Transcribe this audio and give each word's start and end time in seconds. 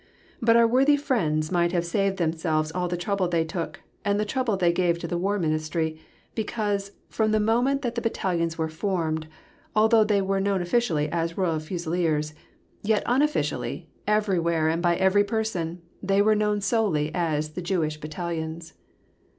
But 0.41 0.55
our 0.55 0.65
worthy 0.65 0.97
friends 0.97 1.51
might 1.51 1.73
have 1.73 1.85
saved 1.85 2.17
themselves 2.17 2.71
all 2.71 2.87
the 2.87 2.97
trouble 2.97 3.27
they 3.27 3.45
took, 3.45 3.81
and 4.03 4.19
the 4.19 4.25
trouble 4.25 4.57
they 4.57 4.71
gave 4.71 4.97
to 4.97 5.07
the 5.07 5.15
War 5.15 5.37
Ministry, 5.37 6.01
because, 6.33 6.93
from 7.07 7.31
the 7.31 7.39
moment 7.39 7.83
that 7.83 7.93
the 7.93 8.01
battalions 8.01 8.57
were 8.57 8.67
formed, 8.67 9.27
although 9.75 10.03
they 10.03 10.19
were 10.19 10.39
known 10.39 10.59
officially 10.59 11.07
as 11.11 11.37
Royal 11.37 11.59
Fusiliers, 11.59 12.33
yet 12.81 13.03
unofficially, 13.05 13.91
everywhere, 14.07 14.69
and 14.69 14.81
by 14.81 14.95
every 14.95 15.23
person, 15.23 15.83
they 16.01 16.19
were 16.19 16.33
known 16.33 16.61
solely 16.61 17.11
as 17.13 17.49
the 17.49 17.61
Jewish 17.61 17.99
Battalions. 17.99 18.73